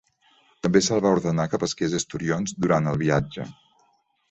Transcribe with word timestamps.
També 0.67 0.81
se'l 0.85 1.03
va 1.07 1.11
ordenar 1.17 1.45
que 1.51 1.59
pesqués 1.65 1.95
esturions 1.99 2.57
durant 2.65 2.91
el 2.95 3.01
viatge. 3.05 3.49